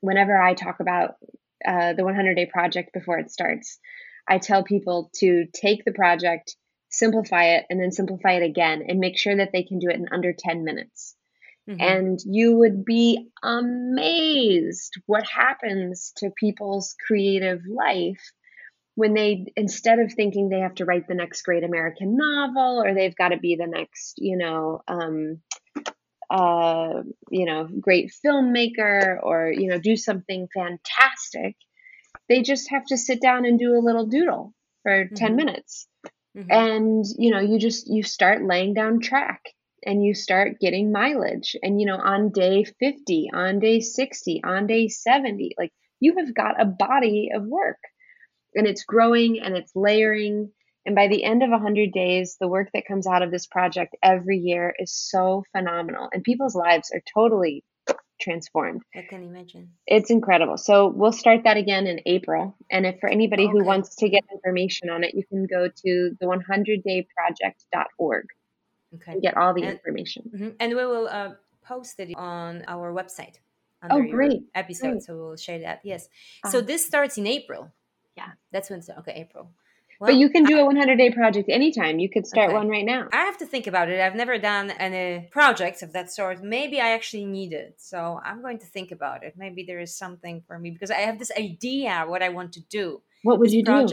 [0.00, 1.16] whenever I talk about
[1.64, 3.78] uh, the 100 day project before it starts,
[4.26, 6.56] I tell people to take the project,
[6.90, 9.96] simplify it, and then simplify it again, and make sure that they can do it
[9.96, 11.16] in under 10 minutes.
[11.68, 11.76] Mhm.
[11.80, 18.32] And you would be amazed what happens to people's creative life
[18.94, 22.94] when they, instead of thinking they have to write the next great American novel or
[22.94, 25.40] they've got to be the next, you know, um,
[26.30, 31.56] uh, you know, great filmmaker or, you know, do something fantastic,
[32.28, 35.36] they just have to sit down and do a little doodle for 10 Mhm.
[35.36, 35.86] minutes
[36.36, 36.46] Mhm.
[36.50, 39.42] and you know you just you start laying down track
[39.84, 41.56] and you start getting mileage.
[41.62, 46.34] And you know on day 50 on day 60 on day 70 like you have
[46.34, 47.78] got a body of work.
[48.54, 50.50] And it's growing and it's layering.
[50.84, 53.96] And by the end of 100 days the work that comes out of this project
[54.02, 56.08] every year is so phenomenal.
[56.12, 57.64] And people's lives are totally
[58.20, 58.82] transformed.
[58.94, 59.72] I can imagine.
[59.86, 60.56] it's incredible.
[60.56, 62.56] So we'll start that again in April.
[62.70, 66.16] And if for anybody who wants to get information on it, you can go to
[66.20, 68.24] the 100dayproject.org
[68.94, 69.12] Okay.
[69.12, 70.30] and get all the And- information.
[70.34, 70.54] Mhm.
[70.60, 73.36] And we will uh, post it on our website.
[73.90, 75.02] Oh, great, Episode, great.
[75.02, 75.80] so we'll share that.
[75.82, 76.08] Yes.
[76.50, 77.72] So this starts in April.
[78.16, 78.30] Yeah.
[78.52, 78.80] That's when.
[78.82, 79.50] So okay, April.
[79.98, 81.98] but you can do a 100 day project anytime.
[81.98, 82.54] You could start Okay.
[82.60, 83.08] one right now.
[83.12, 83.98] I have to think about it.
[84.00, 86.42] I've never done any projects of that sort.
[86.42, 87.74] Maybe I actually need it.
[87.80, 89.32] So I'm going to think about it.
[89.36, 92.60] Maybe there is something for me because I have this idea what I want to
[92.78, 93.02] do.
[93.22, 93.86] What would you do?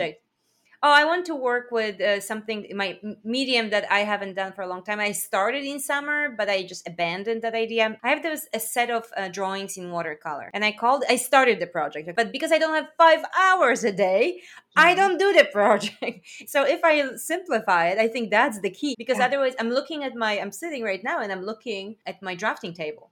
[0.82, 4.62] Oh, I want to work with uh, something my medium that I haven't done for
[4.62, 5.02] a long time.
[5.02, 7.98] I started in summer, but I just abandoned that idea.
[8.02, 11.04] I have this a set of uh, drawings in watercolor, and I called.
[11.10, 14.40] I started the project, but because I don't have five hours a day,
[14.78, 14.96] I Mhm.
[14.96, 16.26] don't do the project.
[16.48, 18.96] So if I simplify it, I think that's the key.
[18.98, 19.26] Because Yeah.
[19.26, 20.40] otherwise, I'm looking at my.
[20.40, 23.12] I'm sitting right now, and I'm looking at my drafting table.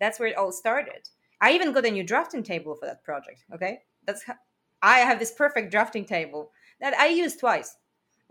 [0.00, 1.08] That's where it all started.
[1.40, 3.44] I even got a new drafting table for that project.
[3.54, 4.36] Okay, that's how,
[4.82, 7.76] I have this perfect drafting table that I used twice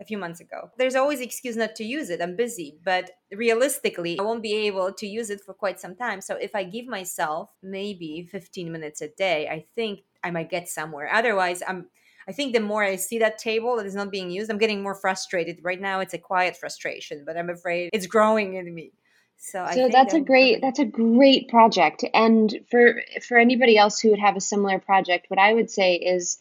[0.00, 0.70] a few months ago.
[0.78, 2.20] There's always excuse not to use it.
[2.20, 6.20] I'm busy, but realistically, I won't be able to use it for quite some time.
[6.20, 10.68] So if I give myself maybe 15 minutes a day, I think I might get
[10.68, 11.08] somewhere.
[11.12, 11.86] Otherwise, I'm
[12.28, 14.82] I think the more I see that table that is not being used, I'm getting
[14.82, 15.58] more frustrated.
[15.62, 18.92] Right now it's a quiet frustration, but I'm afraid it's growing in me.
[19.38, 22.04] So, I So that's that a great that's a great project.
[22.14, 25.94] And for for anybody else who would have a similar project, what I would say
[25.94, 26.38] is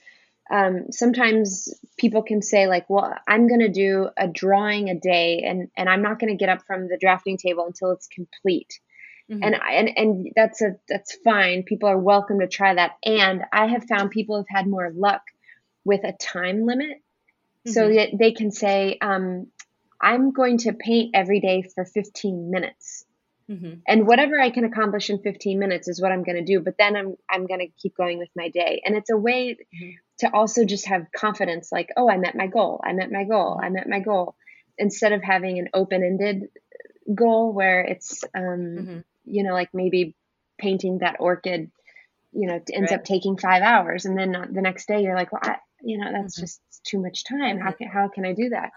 [0.51, 5.43] um, sometimes people can say like, "Well, I'm going to do a drawing a day,
[5.47, 8.79] and and I'm not going to get up from the drafting table until it's complete."
[9.29, 9.39] Mhm.
[9.43, 11.63] And I, and and that's a that's fine.
[11.63, 12.91] People are welcome to try that.
[13.05, 15.21] And I have found people have had more luck
[15.85, 16.97] with a time limit,
[17.65, 17.95] so Mhm.
[17.95, 19.47] that they can say, um,
[20.01, 23.05] "I'm going to paint every day for 15 minutes."
[23.49, 23.81] Mhm.
[23.87, 26.59] and whatever I can accomplish in 15 minutes is what I'm going to do.
[26.61, 29.57] But then I'm I'm going to keep going with my day, and it's a way
[29.73, 29.95] Mhm.
[30.21, 33.59] To also just have confidence, like, oh, I met my goal, I met my goal,
[33.61, 34.35] I met my goal,
[34.77, 36.49] instead of having an open-ended
[37.13, 39.03] goal where it's, um, Mhm.
[39.25, 40.15] you know, like maybe
[40.57, 41.71] painting that orchid,
[42.31, 42.99] you know, ends Right.
[42.99, 46.11] up taking five hours, and then the next day you're like, well, I, you know,
[46.11, 46.41] that's Mhm.
[46.41, 47.59] just too much time.
[47.59, 47.77] How Mhm.
[47.77, 48.71] can how can I do that?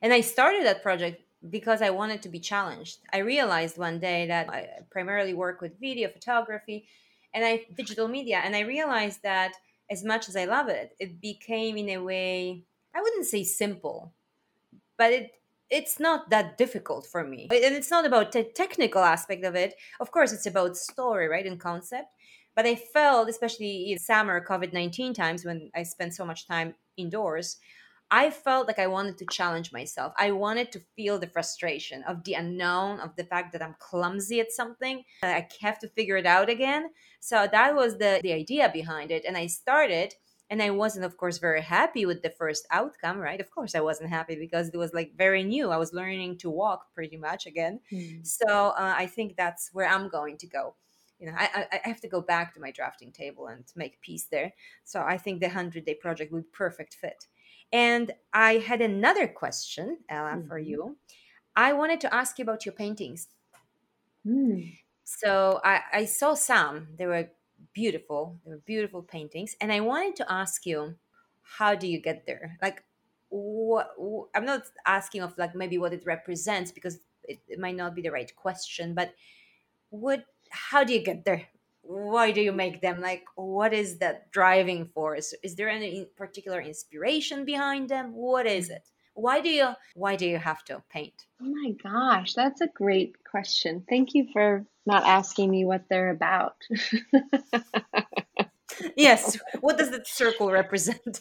[0.00, 2.98] And I started that project because I wanted to be challenged.
[3.12, 6.86] I realized one day that I primarily work with video photography
[7.34, 9.52] and I digital media and I realized that
[9.90, 12.64] as much as I love it, it became in a way
[12.94, 14.12] I wouldn't say simple,
[14.96, 15.32] but it
[15.70, 17.42] it's not that difficult for me.
[17.42, 19.74] And it's not about the technical aspect of it.
[20.00, 22.08] Of course, it's about story, right, and concept.
[22.56, 26.74] But I felt, especially in summer COVID 19 times when I spent so much time
[26.96, 27.58] indoors,
[28.10, 30.12] I felt like I wanted to challenge myself.
[30.16, 34.40] I wanted to feel the frustration of the unknown, of the fact that I'm clumsy
[34.40, 36.90] at something, that I have to figure it out again.
[37.20, 39.24] So that was the, the idea behind it.
[39.26, 40.14] And I started
[40.50, 43.40] and I wasn't, of course, very happy with the first outcome, right?
[43.40, 45.70] Of course, I wasn't happy because it was like very new.
[45.70, 47.80] I was learning to walk pretty much again.
[47.92, 48.26] Mm.
[48.26, 50.74] So uh, I think that's where I'm going to go.
[51.18, 54.28] You know, I, I, have to go back to my drafting table and make peace
[54.30, 54.52] there.
[54.84, 57.26] So I think the 100 day project would be perfect fit.
[57.72, 60.48] And I had another question, Ella, mm-hmm.
[60.48, 60.96] for you.
[61.54, 63.28] I wanted to ask you about your paintings.
[64.26, 64.74] Mm.
[65.04, 66.88] So I, I saw some.
[66.96, 67.30] They were
[67.72, 68.38] beautiful.
[68.44, 69.56] They were beautiful paintings.
[69.60, 70.94] And I wanted to ask you,
[71.42, 72.58] how do you get there?
[72.62, 72.84] Like,
[73.30, 73.90] what,
[74.34, 78.02] I'm not asking of like maybe what it represents because it, it might not be
[78.02, 79.14] the right question, but
[79.90, 81.48] what, how do you get there?
[81.88, 83.00] Why do you make them?
[83.00, 85.32] Like, what is that driving force?
[85.42, 88.12] Is there any particular inspiration behind them?
[88.12, 88.82] What is it?
[89.18, 93.16] why do you why do you have to paint oh my gosh that's a great
[93.24, 96.54] question thank you for not asking me what they're about
[98.96, 101.20] yes what does the circle represent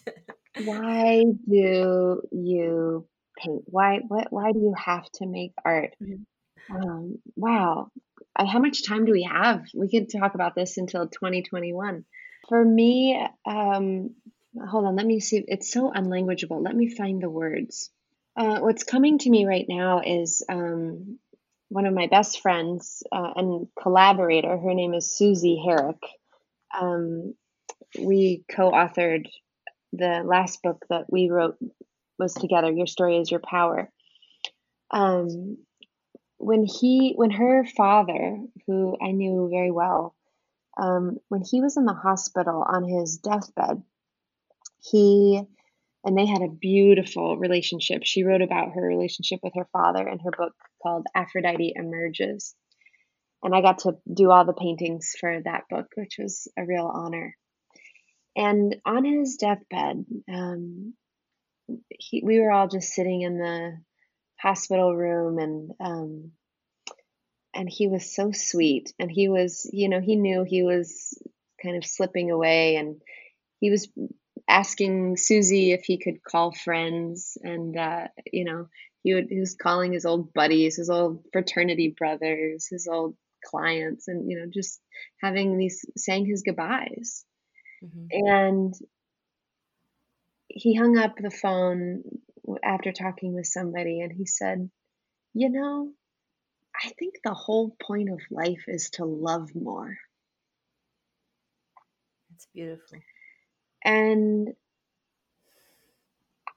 [0.63, 3.05] why do you
[3.38, 6.76] paint why what why do you have to make art mm-hmm.
[6.76, 7.89] um, wow
[8.45, 12.05] how much time do we have we could talk about this until 2021
[12.47, 14.15] for me um,
[14.65, 15.43] hold on, let me see.
[15.47, 16.63] It's so unlanguageable.
[16.63, 17.91] Let me find the words.
[18.35, 21.19] Uh, what's coming to me right now is um,
[21.69, 24.57] one of my best friends uh, and collaborator.
[24.57, 26.01] Her name is Susie Herrick.
[26.79, 27.33] Um,
[27.99, 29.27] we co-authored
[29.93, 31.57] the last book that we wrote
[32.19, 32.71] was together.
[32.71, 33.89] Your story is your power.
[34.91, 35.57] Um,
[36.38, 40.15] when he, when her father, who I knew very well,
[40.77, 43.81] um, when he was in the hospital on his deathbed,
[44.81, 45.41] he
[46.03, 48.03] and they had a beautiful relationship.
[48.05, 52.55] She wrote about her relationship with her father in her book called Aphrodite Emerges.
[53.43, 56.89] And I got to do all the paintings for that book, which was a real
[56.91, 57.35] honor.
[58.38, 60.93] And on his deathbed, um,
[61.89, 63.77] he, we were all just sitting in the
[64.39, 66.31] hospital room and um,
[67.53, 71.17] and he was so sweet and he was you know he knew he was
[71.61, 73.01] kind of slipping away and
[73.59, 73.88] he was
[74.47, 78.67] asking Susie if he could call friends, and uh, you know,
[79.03, 83.15] he would he was calling his old buddies, his old fraternity brothers, his old
[83.45, 84.79] clients, and you know, just
[85.21, 87.25] having these saying his goodbyes.
[87.83, 88.27] Mm-hmm.
[88.27, 88.73] And
[90.47, 92.03] he hung up the phone
[92.63, 94.69] after talking with somebody, and he said,
[95.33, 95.91] "You know."
[96.79, 99.97] I think the whole point of life is to love more.
[102.29, 102.99] That's beautiful.
[103.83, 104.49] And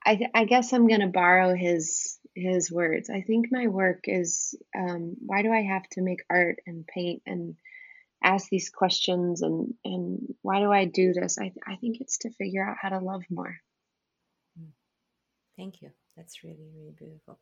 [0.05, 3.11] I, th- I guess I'm going to borrow his his words.
[3.11, 7.23] I think my work is um, why do I have to make art and paint
[7.27, 7.57] and
[8.23, 11.39] ask these questions and and why do I do this?
[11.39, 13.57] I I think it's to figure out how to love more.
[15.61, 15.91] Thank you.
[16.17, 17.39] That's really really beautiful.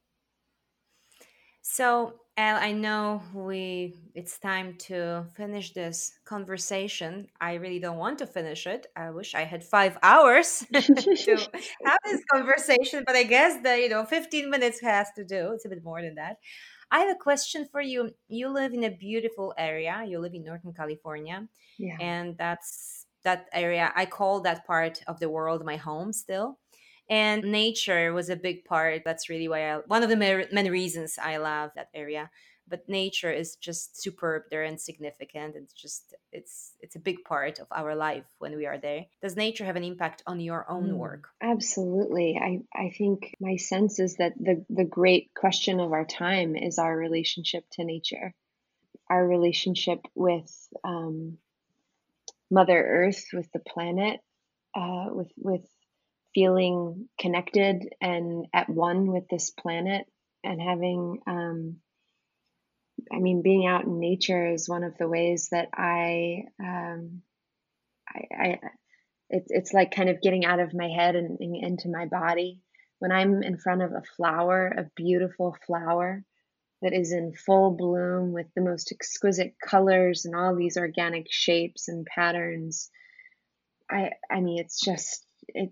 [1.62, 7.28] So, I know we it's time to finish this conversation.
[7.40, 8.86] I really don't want to finish it.
[8.96, 11.48] I wish I had 5 hours to
[11.84, 15.52] have this conversation, but I guess the, you know, 15 minutes has to do.
[15.52, 16.38] It's a bit more than that.
[16.90, 18.10] I have a question for you.
[18.28, 20.04] You live in a beautiful area.
[20.06, 21.48] You live in Northern California.
[21.78, 21.96] Yeah.
[22.00, 23.92] And that's that area.
[23.94, 26.58] I call that part of the world my home still
[27.08, 29.02] and nature was a big part.
[29.04, 32.30] That's really why i one of the many reasons i love that area.
[32.70, 35.56] But nature is just superb there and significant.
[35.56, 39.06] It's just it's it's a big part of our life when we are there.
[39.22, 41.28] Does nature have an impact on your own mm, work?
[41.40, 42.38] absolutely.
[42.38, 46.78] I i think my sense is that the the great question of our time is
[46.78, 48.34] our relationship to nature.
[49.08, 50.52] Our relationship with
[50.84, 51.38] um,
[52.50, 54.20] mother earth with the planet
[54.74, 55.66] uh, with with
[56.34, 60.06] feeling connected and at one with this planet
[60.44, 61.76] and having um,
[63.12, 67.22] i mean being out in nature is one of the ways that i um,
[68.08, 68.60] I, I
[69.30, 72.60] it's it's like kind of getting out of my head and, and into my body.
[72.98, 76.24] When i'm in front of a flower a beautiful flower
[76.82, 81.88] that is in full bloom with the most exquisite colors and all these organic shapes
[81.88, 82.90] and patterns
[83.90, 85.70] i i mean it's just it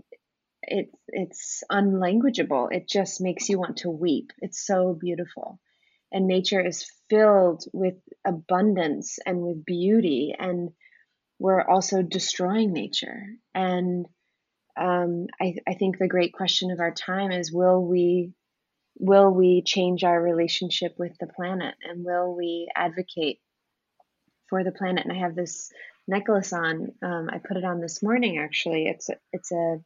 [0.66, 2.72] it's it's unlanguageable.
[2.72, 4.32] It just makes you want to weep.
[4.40, 5.60] It's so beautiful.
[6.12, 7.94] And nature is filled with
[8.24, 10.70] abundance and with beauty and
[11.38, 13.26] we're also destroying nature.
[13.54, 14.06] And
[14.78, 18.32] um, I, I think the great question of our time is will we
[18.98, 23.40] will we change our relationship with the planet and will we advocate
[24.48, 25.70] for the planet and i have this
[26.08, 26.92] necklace on.
[27.02, 28.38] Um, I put it on this morning.
[28.38, 29.78] Actually, it's a, it's a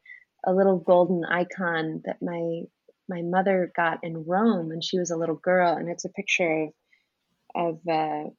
[0.44, 2.62] a little golden icon that my
[3.08, 6.64] my mother got in Rome when she was a little girl, and it's a picture
[6.64, 6.70] of
[7.54, 8.30] of uh,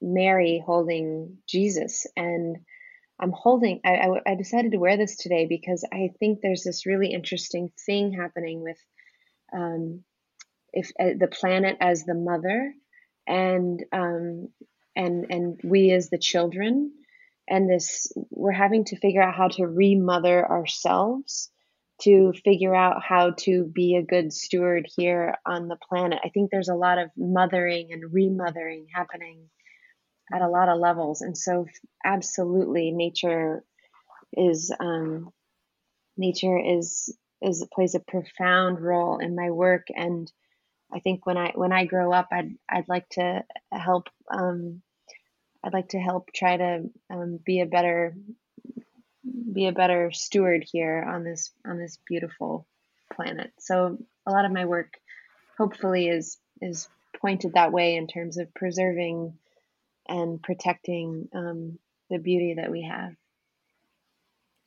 [0.00, 2.06] Mary holding Jesus.
[2.16, 2.56] And
[3.20, 3.80] I'm holding.
[3.84, 7.70] I, I, I decided to wear this today because I think there's this really interesting
[7.86, 8.78] thing happening with
[9.54, 10.02] um,
[10.72, 12.74] if uh, the planet as the mother,
[13.26, 14.48] and um,
[14.96, 16.92] and and we as the children
[17.48, 21.50] and this we're having to figure out how to remother ourselves
[22.02, 26.18] to figure out how to be a good steward here on the planet.
[26.24, 29.48] I think there's a lot of mothering and remothering happening
[30.32, 31.66] at a lot of levels, and so
[32.04, 33.62] absolutely, nature
[34.32, 35.30] is um,
[36.16, 40.30] nature is is plays a profound role in my work, and
[40.92, 44.08] I think when I when I grow up, I'd I'd like to help.
[44.32, 44.82] Um,
[45.64, 48.14] I'd like to help try to um, be a better
[49.52, 52.66] be a better steward here on this on this beautiful
[53.12, 53.52] planet.
[53.58, 54.98] So a lot of my work
[55.56, 56.88] hopefully is is
[57.20, 59.38] pointed that way in terms of preserving
[60.06, 61.78] and protecting um,
[62.10, 63.14] the beauty that we have.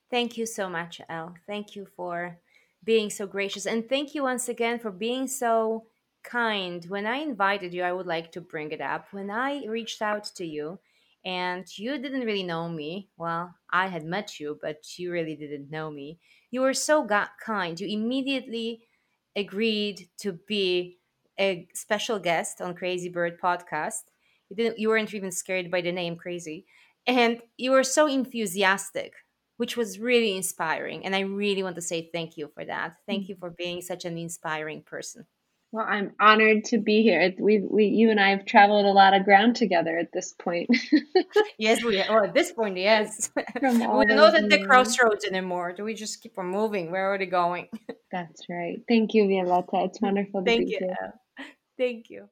[0.10, 1.36] Thank you so much, Elle.
[1.46, 2.40] Thank you for
[2.84, 3.68] being so gracious.
[3.68, 5.86] And thank you once again for being so
[6.28, 6.86] kind.
[6.86, 9.08] When I invited you, I would like to bring it up.
[9.12, 10.80] When I reached out to you,
[11.26, 13.10] and you didn't really know me.
[13.18, 16.20] Well, I had met you, but you really didn't know me.
[16.52, 17.06] You were so
[17.44, 17.78] kind.
[17.80, 18.88] You immediately
[19.36, 21.00] agreed to be
[21.40, 24.04] a special guest on Crazy Bird podcast.
[24.50, 26.66] You didn't you weren't even scared by the name Crazy.
[27.06, 29.14] And you were so enthusiastic,
[29.58, 31.06] which was really inspiring.
[31.06, 32.96] And I really want to say thank you for that.
[33.06, 33.30] Thank mm.
[33.30, 35.26] you for being such an inspiring person.
[35.74, 37.34] Well, I'm honored to be here.
[37.38, 40.70] We, we, you and I have traveled a lot of ground together at this point.
[41.58, 41.98] yes, we.
[41.98, 43.30] Well, at this point, yes.
[43.62, 45.74] We're not at the crossroads anymore.
[45.74, 46.90] Do we just keep on moving?
[46.90, 47.68] Where are we going?
[48.12, 48.78] That's right.
[48.88, 49.84] Thank you, Violetta.
[49.86, 50.78] It's wonderful to Thank be you.
[50.80, 51.14] here.
[51.78, 52.30] Thank you.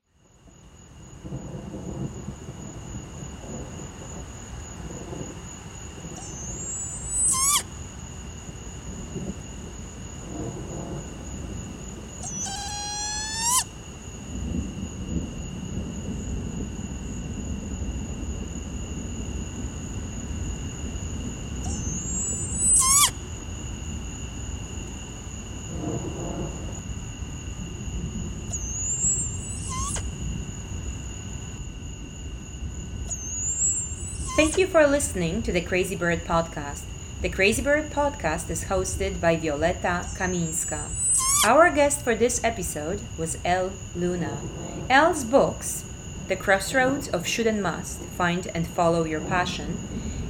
[34.46, 36.84] Thank you for listening to the Crazy Bird podcast.
[37.24, 40.84] The Crazy Bird podcast is hosted by Violetta Kaminska.
[41.44, 44.38] Our guest for this episode was Elle Luna.
[44.88, 45.84] Elle's books,
[46.28, 49.80] The Crossroads of Should and Must Find and Follow Your Passion,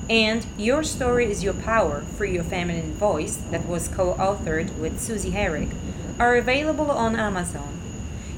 [0.10, 5.02] and Your Story is Your Power Free Your Feminine Voice, that was co authored with
[5.02, 5.72] Susie Herrick,
[6.18, 7.82] are available on Amazon.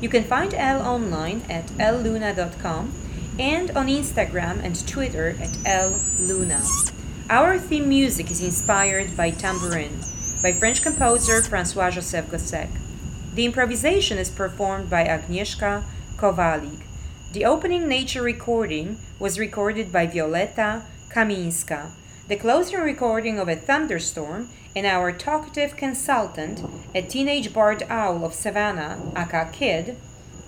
[0.02, 2.94] You can find Elle online at elleluna.com
[3.40, 6.62] and on Instagram and Twitter at Elle Luna.
[7.30, 12.70] Our theme music is inspired by Tambourin by French composer Francois Joseph Gossec.
[13.34, 15.84] The improvisation is performed by Agnieszka
[16.16, 16.84] Kowalik.
[17.34, 21.92] The opening nature recording was recorded by Violetta Kaminska.
[22.28, 26.64] The closing recording of a thunderstorm and our talkative consultant,
[26.94, 29.98] a teenage barred owl of Savannah, aka Kid,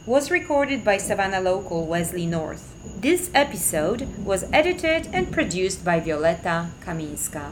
[0.09, 2.73] was recorded by Savannah local Wesley North.
[2.99, 7.51] This episode was edited and produced by Violetta Kaminska.